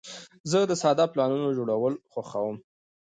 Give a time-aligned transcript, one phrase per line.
[0.51, 2.57] زه د ساده پلانونو جوړول خوښوم.